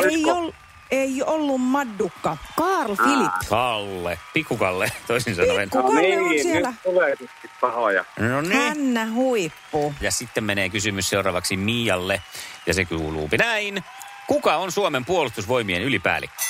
Ei, 0.05 0.25
ol, 0.25 0.51
ei 0.91 1.23
ollut 1.23 1.61
Maddukka. 1.61 2.37
Karl 2.57 2.97
Philip. 2.97 3.33
Kalle, 3.49 4.19
pikkukalle, 4.33 4.93
toisin 5.07 5.35
sanoen. 5.35 5.71
Pikku 5.71 5.79
No 5.79 5.83
Kalle 5.83 6.19
on 6.19 6.29
niin, 6.29 6.43
siellä. 6.43 6.69
nyt 6.71 6.83
tulee 6.83 7.15
pahoja. 7.61 8.05
No 8.19 8.41
niin. 8.41 8.53
Hännä 8.53 9.07
huippu. 9.13 9.95
Ja 10.01 10.11
sitten 10.11 10.45
menee 10.45 10.69
kysymys 10.69 11.09
seuraavaksi 11.09 11.57
Mialle, 11.57 12.23
ja 12.67 12.75
se 12.75 12.85
kuuluu 12.85 13.29
näin. 13.39 13.85
Kuka 14.27 14.57
on 14.57 14.73
Suomen 14.73 15.05
puolustusvoimien 15.05 15.83
ylipäällikkö? 15.83 16.43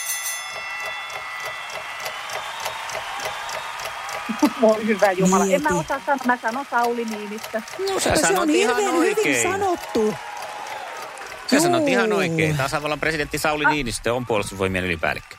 Voi 4.62 4.86
hyvä 4.86 5.12
Jumala. 5.12 5.44
En 5.44 5.48
Mieti. 5.50 5.62
mä 5.64 5.78
osaa 5.78 6.00
sanoa, 6.06 6.18
mä 6.26 6.38
sanon 6.42 6.66
Sauli 6.70 7.04
Niinistö. 7.04 7.62
No 7.90 8.00
sä 8.00 8.16
se 8.16 8.20
sanot 8.22 8.42
on 8.42 8.50
ihan 8.50 8.76
hirveän 8.76 8.94
hyvin 8.96 9.16
oikein. 9.18 9.42
sanottu. 9.42 10.14
Sä 11.46 11.60
sanot 11.60 11.88
ihan 11.88 12.08
Juu. 12.10 12.18
oikein. 12.18 12.56
Tasavallan 12.56 13.00
presidentti 13.00 13.38
Sauli 13.38 13.64
Niinistö 13.66 14.14
on 14.14 14.26
puolustusvoimien 14.26 14.84
ylipäällikkö. 14.84 15.36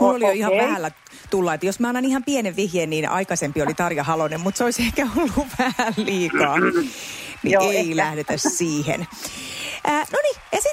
Mulla 0.00 0.14
oli 0.14 0.24
jo 0.24 0.30
ihan 0.30 0.52
vähällä 0.52 0.90
tulla, 1.30 1.54
että 1.54 1.66
jos 1.66 1.80
mä 1.80 1.88
annan 1.88 2.04
ihan 2.04 2.24
pienen 2.24 2.56
vihjeen, 2.56 2.90
niin 2.90 3.08
aikaisempi 3.08 3.62
oli 3.62 3.74
Tarja 3.74 4.04
Halonen, 4.04 4.40
mutta 4.40 4.58
se 4.58 4.64
olisi 4.64 4.82
ehkä 4.82 5.06
ollut 5.16 5.46
vähän 5.58 5.94
liikaa. 5.96 6.56
Niin 7.42 7.52
Joo, 7.52 7.70
ei 7.70 7.76
ehkä. 7.78 7.96
lähdetä 7.96 8.36
siihen. 8.36 9.06
Ää, 9.84 10.04
no 10.12 10.18
niin, 10.22 10.31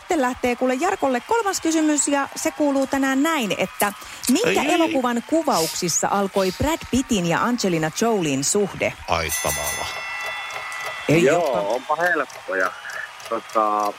sitten 0.10 0.22
lähtee 0.22 0.56
kuule 0.56 0.74
Jarkolle 0.74 1.20
kolmas 1.20 1.62
kysymys 1.62 2.08
ja 2.08 2.28
se 2.36 2.52
kuuluu 2.52 2.88
tänään 2.88 3.24
näin, 3.24 3.56
että 3.58 3.94
minkä 4.32 4.62
Ai. 4.62 4.74
elokuvan 4.74 5.24
kuvauksissa 5.28 6.08
alkoi 6.12 6.52
Brad 6.58 6.78
Pittin 6.92 7.26
ja 7.26 7.44
Angelina 7.44 7.92
Jolien 8.02 8.44
suhde? 8.44 8.94
Ai 9.08 9.30
kamala. 9.44 9.86
Ei 11.10 11.24
Joo, 11.24 11.42
olekaan. 11.42 11.66
onpa 11.66 11.96
helppoja. 11.96 12.72
Tota, 13.30 13.94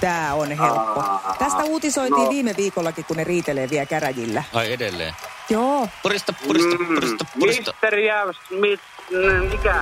Tää 0.00 0.34
on 0.34 0.48
helppo. 0.52 1.00
Aa, 1.00 1.36
Tästä 1.38 1.64
uutisoitiin 1.64 2.24
no. 2.24 2.30
viime 2.30 2.54
viikollakin, 2.56 3.04
kun 3.04 3.16
ne 3.16 3.24
riitelee 3.24 3.70
vielä 3.70 3.86
käräjillä. 3.86 4.44
Ai 4.52 4.72
edelleen. 4.72 5.14
Joo. 5.48 5.88
Purista, 6.02 6.32
purista, 6.32 6.76
purista, 6.86 7.24
purista. 7.38 7.72
Ja 8.06 8.32
Smith, 8.48 8.82
n- 9.10 9.44
mikä? 9.50 9.74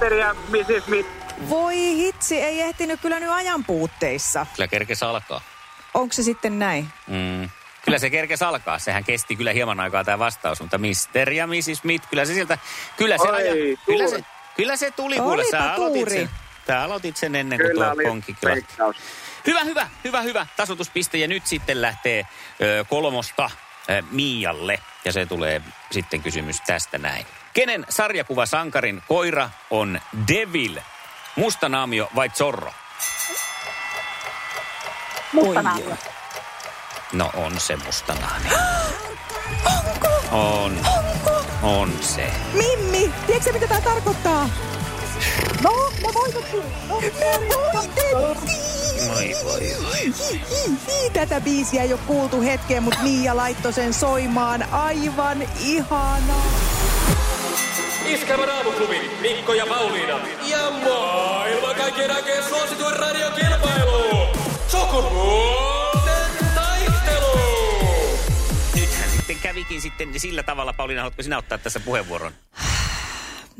Mr. 0.00 0.12
ja 0.14 0.34
Mrs. 0.34 0.84
Smith. 0.84 1.08
Voi 1.48 1.74
hitsi, 1.76 2.40
ei 2.40 2.60
ehtinyt 2.60 3.00
kyllä 3.00 3.20
nyt 3.20 3.30
ajan 3.30 3.64
puutteissa. 3.64 4.46
Kyllä 4.56 4.68
kerkes 4.68 5.02
alkaa. 5.02 5.40
Onko 5.94 6.12
se 6.12 6.22
sitten 6.22 6.58
näin? 6.58 6.88
Mm. 7.06 7.50
Kyllä 7.84 7.98
se 7.98 8.10
kerkes 8.10 8.42
alkaa. 8.42 8.78
Sehän 8.78 9.04
kesti 9.04 9.36
kyllä 9.36 9.52
hieman 9.52 9.80
aikaa 9.80 10.04
tämä 10.04 10.18
vastaus, 10.18 10.60
mutta 10.60 10.78
Mr. 10.78 11.32
ja 11.32 11.46
Mrs. 11.46 11.78
Smith, 11.78 12.08
kyllä 12.10 12.24
se 12.24 12.34
sieltä, 12.34 12.58
kyllä 12.96 13.18
se, 13.18 13.28
Oi, 13.28 13.36
aja, 13.36 13.76
kyllä 13.86 14.08
se, 14.08 14.24
kyllä 14.56 14.76
se 14.76 14.90
tuli 14.90 15.16
kuule. 15.16 15.44
Sä 15.50 15.72
aloitit 15.72 15.94
tuuri. 15.94 16.10
sen, 16.10 16.30
sä 16.66 16.82
aloitit 16.82 17.16
sen 17.16 17.34
ennen 17.34 17.58
kuin 17.58 17.70
Kyllä 17.70 17.94
tuo 17.94 18.50
veikkaus. 18.54 18.96
Hyvä, 19.46 19.64
hyvä, 19.64 19.88
hyvä, 20.04 20.22
hyvä. 20.22 20.46
Tasoituspiste 20.56 21.18
ja 21.18 21.28
nyt 21.28 21.46
sitten 21.46 21.82
lähtee 21.82 22.26
ö, 22.62 22.84
kolmosta 22.88 23.50
ö, 23.90 24.02
Mialle. 24.10 24.78
Ja 25.04 25.12
se 25.12 25.26
tulee 25.26 25.62
sitten 25.90 26.22
kysymys 26.22 26.60
tästä 26.66 26.98
näin. 26.98 27.26
Kenen 27.54 27.86
sarjakuva 27.88 28.46
sankarin 28.46 29.02
koira 29.08 29.50
on 29.70 30.00
Devil? 30.28 30.78
Mustanaamio 31.36 32.10
vai 32.16 32.30
Zorro? 32.30 32.72
Mustanaamio. 35.32 35.90
Oi. 35.90 35.96
No 37.12 37.30
on 37.34 37.60
se 37.60 37.76
mustanaamio. 37.76 38.52
Onko? 39.66 40.08
On, 40.30 40.78
Onko? 40.96 41.44
on 41.62 41.92
se. 42.00 42.30
Mimmi, 42.52 43.12
tiedätkö 43.26 43.52
mitä 43.52 43.66
tämä 43.66 43.80
tarkoittaa? 43.80 44.48
No, 45.62 45.92
me 46.02 46.14
voitettiin. 46.14 46.62
No, 46.88 47.00
Me 47.00 47.56
voitettiin! 47.74 48.85
Oi, 48.96 49.36
voi, 49.44 49.60
voi. 49.84 50.00
Hi, 50.00 50.12
hi, 50.30 50.70
hi. 50.70 51.10
Tätä 51.12 51.40
biisiä 51.40 51.82
ei 51.82 51.92
ole 51.92 52.00
kuultu 52.06 52.40
hetkeen, 52.40 52.82
mutta 52.82 53.00
Mia 53.02 53.36
laittoi 53.36 53.72
sen 53.72 53.94
soimaan. 53.94 54.62
Aivan 54.72 55.42
ihana. 55.60 56.34
Iskävän 58.06 58.50
aamuklubi, 58.50 59.00
Mikko 59.20 59.54
ja 59.54 59.66
Pauliina. 59.66 60.20
Ja 60.48 60.70
maailman 60.70 61.74
kaikkien 61.74 62.10
aikeen 62.10 62.44
suosituen 62.44 62.96
radiokilpailu. 62.96 64.26
Sukupuolten 64.68 66.30
taistelu. 66.54 67.38
Nythän 68.74 69.10
sitten 69.16 69.36
kävikin 69.42 69.80
sitten 69.80 70.20
sillä 70.20 70.42
tavalla, 70.42 70.72
Pauliina, 70.72 71.02
haluatko 71.02 71.22
sinä 71.22 71.38
ottaa 71.38 71.58
tässä 71.58 71.80
puheenvuoron? 71.80 72.32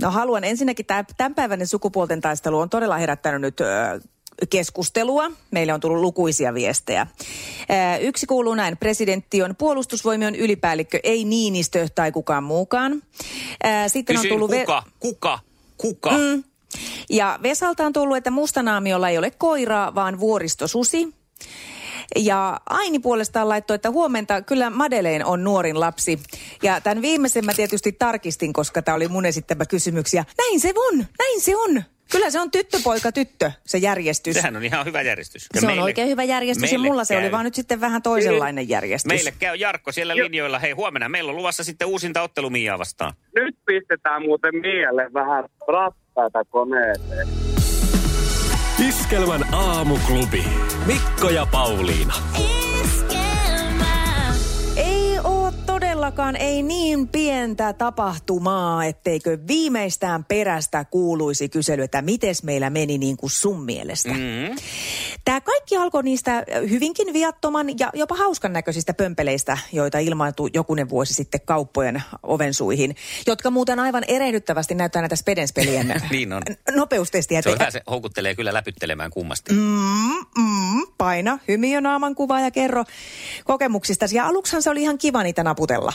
No 0.00 0.11
haluan 0.11 0.45
ensinnäkin, 0.45 0.87
tämä 0.87 1.05
tämänpäiväinen 1.16 1.66
sukupuolten 1.66 2.21
taistelu 2.21 2.59
on 2.61 2.71
todella 2.71 2.97
herättänyt 2.97 3.40
nyt 3.40 3.59
keskustelua. 4.50 5.31
Meille 5.50 5.73
on 5.75 5.81
tullut 5.81 6.00
lukuisia 6.00 6.55
viestejä. 6.55 7.07
Ö, 7.71 7.97
Yksi 8.00 8.26
kuuluu 8.26 8.55
näin. 8.55 8.76
Presidentti 8.76 9.43
on 9.43 9.57
puolustusvoimien 9.57 10.35
ylipäällikkö, 10.35 11.00
ei 11.02 11.25
Niinistö 11.25 11.88
tai 11.95 12.12
kukaan 12.12 12.45
muukaan. 12.45 12.93
Ö, 12.93 13.88
Sitten 13.88 14.16
on 14.16 14.23
Kysyn, 14.23 14.35
tullut... 14.35 14.50
ve- 14.50 14.59
kuka, 14.59 14.83
kuka, 15.00 15.38
kuka? 15.78 16.11
Mm. 16.11 16.45
Ja 17.11 17.38
Vesalta 17.43 17.87
on 17.87 17.93
tullut, 17.93 18.16
että 18.16 18.31
mustanaamiolla 18.31 19.09
ei 19.09 19.19
ole 19.19 19.31
koiraa, 19.31 19.95
vaan 19.95 20.21
vuoristosusi. 20.21 21.14
Ja 22.16 22.61
Aini 22.66 22.99
puolestaan 22.99 23.49
laittoi, 23.49 23.75
että 23.75 23.90
huomenta, 23.90 24.43
kyllä 24.43 24.71
Madeleine 24.71 25.25
on 25.25 25.45
nuorin 25.45 25.81
lapsi. 25.81 26.21
Ja 26.62 26.81
tämän 26.81 27.02
viimeisen 27.02 27.45
mä 27.45 27.55
tietysti 27.55 27.93
tarkistin, 27.93 28.52
koska 28.52 28.83
tämä 28.83 28.95
oli 28.95 29.09
mun 29.09 29.26
esittämä 29.26 29.66
kysymyksiä. 29.66 30.25
Näin 30.38 30.61
se 30.61 30.73
on, 30.76 30.97
näin 31.19 31.40
se 31.40 31.57
on. 31.57 31.83
Kyllä 32.11 32.31
se 32.31 32.41
on 32.41 32.51
tyttö, 32.51 32.79
poika, 32.85 33.13
tyttö, 33.13 33.53
se 33.67 33.79
järjestys. 33.79 34.35
Sehän 34.35 34.57
on 34.57 34.65
ihan 34.65 34.87
hyvä 34.87 35.03
järjestys. 35.03 35.47
Ja 35.55 35.61
se 35.61 35.67
on 35.67 35.71
meille- 35.73 35.83
oikein 35.83 36.09
hyvä 36.09 36.25
järjestys 36.25 36.73
ja 36.73 36.79
meille 36.79 36.89
mulla 36.89 37.05
se 37.05 37.15
käy. 37.15 37.23
oli 37.23 37.33
vaan 37.33 37.45
nyt 37.45 37.55
sitten 37.55 37.81
vähän 37.81 38.03
toisenlainen 38.03 38.69
järjestys. 38.69 39.09
Meille 39.13 39.33
käy 39.39 39.57
Jarkko 39.57 39.93
siellä 39.93 40.17
linjoilla. 40.17 40.59
Hei, 40.59 40.73
huomenna 40.73 41.09
meillä 41.09 41.31
on 41.31 41.37
luvassa 41.37 41.65
sitten 41.65 41.89
uusinta 41.89 42.23
ottelu 42.23 42.51
Miaa 42.51 42.79
vastaan. 42.79 43.15
Nyt 43.35 43.57
pistetään 43.67 44.23
muuten 44.23 44.55
Mialle 44.55 45.13
vähän 45.15 45.45
rattaita 45.69 46.45
koneeseen. 46.51 47.29
Iskelmän 48.89 49.55
aamuklubi. 49.55 50.45
Mikko 50.87 51.31
ja 51.31 51.47
Pauliina. 51.47 52.15
Ei 52.39 52.65
todellakaan 55.97 56.37
ei 56.37 56.62
niin 56.62 57.09
pientä 57.09 57.73
tapahtumaa, 57.73 58.85
etteikö 58.85 59.38
viimeistään 59.47 60.25
perästä 60.25 60.85
kuuluisi 60.85 61.49
kysely, 61.49 61.83
että 61.83 62.03
mites 62.03 62.43
meillä 62.43 62.71
meni 62.71 62.99
niin 62.99 63.17
kuin 63.17 63.31
sun 63.31 63.65
mielestä. 63.65 64.09
Mm. 64.09 64.57
Tämä 65.25 65.41
kaikki 65.41 65.76
alkoi 65.76 66.03
niistä 66.03 66.45
hyvinkin 66.71 67.12
viattoman 67.12 67.79
ja 67.79 67.91
jopa 67.95 68.15
hauskan 68.17 68.53
näköisistä 68.53 68.95
pömpeleistä, 68.95 69.59
joita 69.73 69.99
ilmaantui 69.99 70.50
jokunen 70.55 70.88
vuosi 70.88 71.15
sitten 71.15 71.41
kauppojen 71.45 72.03
ovensuihin, 72.23 72.97
jotka 73.26 73.50
muuten 73.50 73.81
aivan 73.81 74.05
erehdyttävästi 74.09 74.75
näyttää 74.75 75.03
näitä 75.03 75.17
Spedenspelien 75.17 75.95
niin 76.11 76.33
on. 76.33 76.43
nopeustestiä. 76.75 77.43
Se 77.43 77.50
on 77.50 77.59
vähän, 77.59 77.73
se 77.73 77.83
houkuttelee 77.91 78.35
kyllä 78.35 78.55
läpyttelemään 78.55 79.11
kummasti. 79.11 79.53
Mm, 79.53 80.26
mm, 80.38 80.87
paina 80.99 81.38
hymiönaaman 81.49 82.15
kuva 82.15 82.41
ja 82.41 82.50
kerro 82.50 82.85
kokemuksista. 83.45 84.07
Ja 84.12 84.26
aluksihan 84.26 84.62
se 84.62 84.71
oli 84.71 84.83
ihan 84.83 84.99
kiva 84.99 85.23
niitä 85.23 85.45
naputella. 85.45 85.86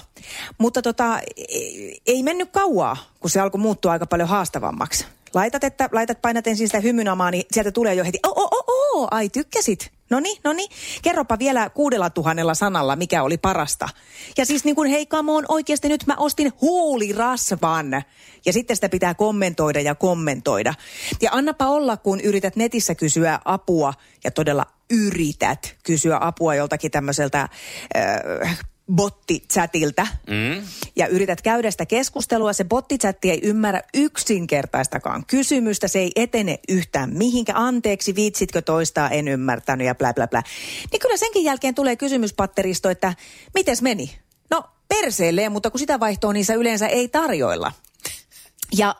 Mutta 0.57 0.81
tota, 0.81 1.19
ei- 1.37 2.01
ei 2.05 2.23
mennyt 2.23 2.51
kauaa, 2.51 2.97
kun 3.19 3.29
se 3.29 3.39
alkoi 3.39 3.61
muuttua 3.61 3.91
aika 3.91 4.05
paljon 4.05 4.29
haastavammaksi. 4.29 5.05
Laitat, 5.33 5.63
että, 5.63 5.89
laitat 5.91 6.21
painat 6.21 6.47
ensin 6.47 6.67
sitä 6.67 6.79
hymynaamaa, 6.79 7.31
niin 7.31 7.43
sieltä 7.51 7.71
tulee 7.71 7.95
jo 7.95 8.03
heti, 8.05 8.19
oh, 8.27 8.37
oh, 8.37 8.49
oh, 8.51 8.65
oh, 8.95 9.07
ai 9.11 9.29
tykkäsit. 9.29 9.91
No 10.09 10.19
niin, 10.19 10.37
no 10.43 10.53
niin. 10.53 10.69
Kerropa 11.01 11.39
vielä 11.39 11.69
kuudella 11.69 12.09
tuhannella 12.09 12.53
sanalla, 12.53 12.95
mikä 12.95 13.23
oli 13.23 13.37
parasta. 13.37 13.89
Ja 14.37 14.45
siis 14.45 14.63
niin 14.65 14.75
kuin 14.75 14.89
hei 14.89 15.05
come 15.05 15.31
on, 15.31 15.45
oikeasti 15.47 15.89
nyt 15.89 16.07
mä 16.07 16.15
ostin 16.17 16.53
huulirasvan. 16.61 18.03
Ja 18.45 18.53
sitten 18.53 18.77
sitä 18.77 18.89
pitää 18.89 19.13
kommentoida 19.13 19.81
ja 19.81 19.95
kommentoida. 19.95 20.73
Ja 21.21 21.29
annapa 21.33 21.67
olla, 21.67 21.97
kun 21.97 22.21
yrität 22.21 22.55
netissä 22.55 22.95
kysyä 22.95 23.39
apua 23.45 23.93
ja 24.23 24.31
todella 24.31 24.65
yrität 24.89 25.75
kysyä 25.83 26.17
apua 26.21 26.55
joltakin 26.55 26.91
tämmöiseltä 26.91 27.41
äh, 27.41 28.59
bottichatilta 28.95 30.07
Mm. 30.27 30.63
ja 30.95 31.07
yrität 31.07 31.41
käydä 31.41 31.71
sitä 31.71 31.85
keskustelua, 31.85 32.53
se 32.53 32.63
bottichatti 32.63 33.31
ei 33.31 33.39
ymmärrä 33.43 33.81
yksinkertaistakaan 33.93 35.25
kysymystä, 35.25 35.87
se 35.87 35.99
ei 35.99 36.11
etene 36.15 36.59
yhtään 36.69 37.13
mihinkä, 37.13 37.53
anteeksi, 37.55 38.15
viitsitkö 38.15 38.61
toistaa, 38.61 39.09
en 39.09 39.27
ymmärtänyt 39.27 39.87
ja 39.87 39.95
bla 39.95 40.13
bla 40.13 40.27
bla. 40.27 40.43
Niin 40.91 40.99
kyllä 40.99 41.17
senkin 41.17 41.43
jälkeen 41.43 41.75
tulee 41.75 41.95
kysymyspatteristo, 41.95 42.89
että 42.89 43.13
mites 43.53 43.81
meni? 43.81 44.17
No 44.49 44.63
perseelleen, 44.87 45.51
mutta 45.51 45.69
kun 45.69 45.79
sitä 45.79 45.99
vaihtoa 45.99 46.33
niissä 46.33 46.53
yleensä 46.53 46.87
ei 46.87 47.07
tarjoilla. 47.07 47.71
Ja 48.77 48.95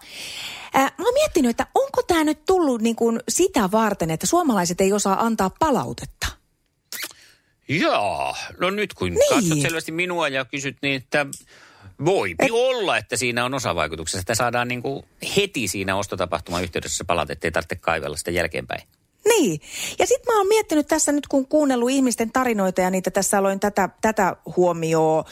ää, 0.73 0.91
mä 0.97 1.05
oon 1.05 1.13
miettinyt, 1.13 1.49
että 1.49 1.67
onko 1.75 2.03
tämä 2.03 2.23
nyt 2.23 2.45
tullut 2.45 2.81
niin 2.81 2.95
kuin 2.95 3.19
sitä 3.29 3.71
varten, 3.71 4.11
että 4.11 4.27
suomalaiset 4.27 4.81
ei 4.81 4.93
osaa 4.93 5.25
antaa 5.25 5.49
palautetta. 5.59 6.40
Joo, 7.69 8.35
no 8.59 8.69
nyt 8.69 8.93
kun 8.93 9.09
Niin. 9.09 9.29
katsot 9.29 9.61
selvästi 9.61 9.91
minua 9.91 10.27
ja 10.27 10.45
kysyt, 10.45 10.77
niin 10.81 10.95
että 10.95 11.25
voipi 12.05 12.45
Et... 12.45 12.51
olla, 12.51 12.97
että 12.97 13.17
siinä 13.17 13.45
on 13.45 13.53
osavaikutuksessa. 13.53 14.19
Että 14.19 14.35
saadaan 14.35 14.67
niin 14.67 14.81
kuin 14.81 15.05
heti 15.37 15.67
siinä 15.67 15.95
ostotapahtuman 15.95 16.63
yhteydessä 16.63 17.05
palautetta, 17.05 17.33
ettei 17.33 17.51
tarvitse 17.51 17.75
kaivella 17.75 18.17
sitä 18.17 18.31
jälkeenpäin. 18.31 18.81
Niin. 19.25 19.61
Ja 19.99 20.07
sitten 20.07 20.33
mä 20.33 20.37
oon 20.37 20.47
miettinyt 20.47 20.87
tässä 20.87 21.11
nyt, 21.11 21.27
kun 21.27 21.47
kuunnellut 21.47 21.89
ihmisten 21.89 22.31
tarinoita 22.31 22.81
ja 22.81 22.89
niitä 22.89 23.11
tässä 23.11 23.37
aloin 23.37 23.59
tätä, 23.59 23.89
tätä 24.01 24.35
huomioon 24.55 25.23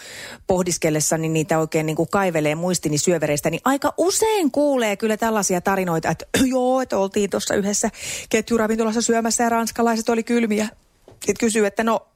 pohdiskellessani, 0.48 1.22
niin 1.22 1.34
niitä 1.34 1.60
oikein 1.60 1.86
niin 1.86 1.96
kuin 1.96 2.10
kaivelee 2.10 2.56
muistini 2.56 2.98
syövereistä, 2.98 3.50
niin 3.50 3.62
aika 3.66 3.94
usein 3.98 4.52
kuulee 4.52 4.98
kyllä 4.98 5.18
tällaisia 5.18 5.62
tarinoita, 5.62 6.10
että 6.10 6.26
joo, 6.54 6.82
että 6.82 6.98
oltiin 6.98 7.30
tuossa 7.30 7.56
yhdessä 7.56 7.90
ketjuravintolassa 8.30 9.02
syömässä 9.02 9.44
ja 9.44 9.50
ranskalaiset 9.50 10.10
oli 10.10 10.24
kylmiä. 10.24 10.68
Sitten 11.26 11.40
kysyy, 11.40 11.66
että 11.66 11.84
no, 11.84 12.08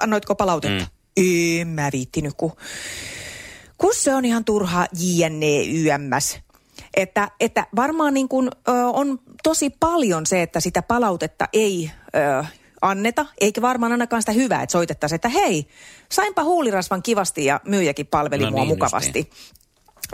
annoitko 0.00 0.34
palautetta? 0.34 0.84
Mm. 0.84 1.60
En 1.60 1.68
mä 1.68 1.90
viittinyt, 1.92 2.34
kun, 2.36 2.52
kun 3.78 3.94
se 3.94 4.14
on 4.14 4.24
ihan 4.24 4.44
turha 4.44 4.86
JNE 5.00 5.64
YMS. 5.64 6.38
Että, 6.96 7.30
että 7.40 7.66
varmaan 7.76 8.14
niin 8.14 8.28
kuin, 8.28 8.50
ö, 8.68 8.72
on 8.72 9.18
tosi 9.42 9.70
paljon 9.80 10.26
se, 10.26 10.42
että 10.42 10.60
sitä 10.60 10.82
palautetta 10.82 11.48
ei 11.52 11.90
ö, 12.14 12.44
anneta, 12.82 13.26
eikä 13.40 13.62
varmaan 13.62 13.92
ainakaan 13.92 14.22
sitä 14.22 14.32
hyvää, 14.32 14.62
että 14.62 14.72
soitettaisiin, 14.72 15.16
että 15.16 15.28
hei, 15.28 15.66
sainpa 16.12 16.44
huulirasvan 16.44 17.02
kivasti 17.02 17.44
ja 17.44 17.60
myyjäkin 17.66 18.06
palveli 18.06 18.44
No 18.44 18.50
mua 18.50 18.60
niin, 18.60 18.68
mukavasti. 18.68 19.30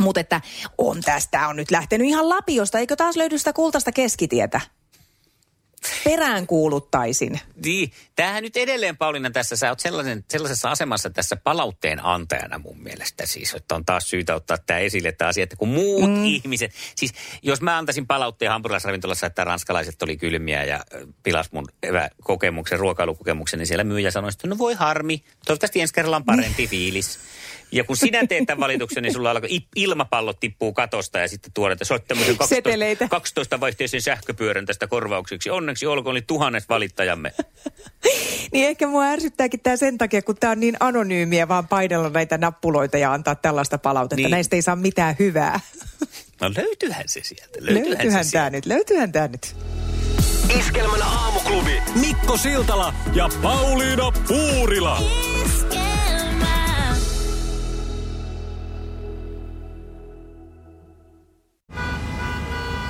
Mutta 0.01 0.21
että 0.21 0.40
on 0.79 1.01
tästä 1.01 1.49
on 1.49 1.57
nyt 1.57 1.71
lähtenyt 1.71 2.09
ihan 2.09 2.29
lapiosta, 2.29 2.79
eikö 2.79 2.97
taas 2.97 3.16
löydy 3.16 3.38
sitä 3.38 3.53
kultaista 3.53 3.92
keskitietä? 3.92 4.61
Perään 6.05 6.47
kuuluttaisin. 6.47 7.41
Niin, 7.64 7.93
tämähän 8.17 8.43
nyt 8.43 8.57
edelleen 8.57 8.97
Pauliina 8.97 9.31
tässä, 9.31 9.57
sä 9.57 9.69
oot 9.69 9.81
sellaisen, 9.81 10.25
sellaisessa 10.31 10.71
asemassa 10.71 11.11
tässä 11.11 11.37
palautteen 11.37 12.05
antajana 12.05 12.59
mun 12.59 12.83
mielestä 12.83 13.27
siis, 13.27 13.55
että 13.55 13.75
on 13.75 13.85
taas 13.85 14.11
syytä 14.11 14.35
ottaa 14.35 14.59
tämä 14.67 14.81
esille 14.81 15.12
tämä 15.12 15.29
asia, 15.29 15.45
että 15.45 15.57
kun 15.57 15.69
muut 15.69 16.11
mm. 16.11 16.25
ihmiset, 16.25 16.75
siis 16.95 17.12
jos 17.43 17.61
mä 17.61 17.79
antaisin 17.79 18.07
palautteen 18.07 18.51
hampurilaisravintolassa, 18.51 19.27
että 19.27 19.45
ranskalaiset 19.45 20.03
oli 20.03 20.17
kylmiä 20.17 20.64
ja 20.64 20.85
pilas 21.23 21.53
mun 21.53 21.67
kokemuksen, 22.23 22.79
ruokailukokemuksen, 22.79 23.59
niin 23.59 23.67
siellä 23.67 23.85
myyjä 23.85 24.11
sanoi, 24.11 24.31
että 24.31 24.49
no 24.49 24.59
voi 24.59 24.75
harmi, 24.75 25.23
toivottavasti 25.47 25.81
ensi 25.81 25.95
kerralla 25.95 26.17
on 26.17 26.25
parempi 26.25 26.67
fiilis. 26.67 27.19
Ja 27.72 27.85
kun 27.85 27.96
sinä 27.96 28.26
teet 28.26 28.46
tämän 28.46 28.61
valituksen, 28.61 29.02
niin 29.02 29.12
sulla 29.12 29.31
alkaa 29.31 29.48
i- 29.52 29.68
ilmapallot 29.76 30.40
tippuu 30.40 30.72
katosta 30.72 31.18
ja 31.18 31.28
sitten 31.28 31.52
tuoda, 31.52 31.72
että 31.72 31.85
sä 31.85 31.94
oot 31.94 32.04
tämmöisen 32.09 32.37
12, 32.37 32.54
Seteleitä. 32.70 33.09
12 33.09 33.61
vaihteisen 33.61 34.02
sähköpyörän 34.02 34.66
tästä 34.66 34.87
korvaukseksi. 34.87 35.50
Onneksi 35.50 35.87
olkoon 35.87 36.11
oli 36.12 36.22
tuhannet 36.22 36.64
valittajamme. 36.68 37.33
Niin 38.52 38.68
ehkä 38.68 38.87
mua 38.87 39.04
ärsyttääkin 39.04 39.61
tämä 39.61 39.76
sen 39.76 39.98
takia, 39.98 40.22
kun 40.22 40.37
tämä 40.37 40.50
on 40.50 40.61
niin 40.61 40.76
anonyymiä 40.81 41.48
vaan 41.48 41.68
painella 41.68 42.11
näitä 42.11 42.38
nappuloita 42.38 42.98
ja 42.98 43.12
antaa 43.12 43.35
tällaista 43.35 43.78
palautetta. 43.78 44.16
Niin. 44.16 44.31
Näistä 44.31 44.57
ei 44.57 44.62
saa 44.62 44.76
mitään 44.76 45.16
hyvää. 45.18 45.61
No 46.40 46.50
löytyyhän 46.57 47.04
se 47.07 47.20
sieltä. 47.22 47.59
Löytyyhän, 47.61 47.88
Löytyyhän 47.90 48.24
se 48.24 48.31
tämä 48.33 48.50
nyt, 48.50 48.66
löytyyhän 48.66 49.12
tämä 49.12 49.28
nyt. 49.28 49.57
Iskelmän 50.59 51.02
aamuklubi. 51.02 51.83
Mikko 52.00 52.37
Siltala 52.37 52.94
ja 53.14 53.28
Pauliina 53.42 54.12
Puurila. 54.28 55.02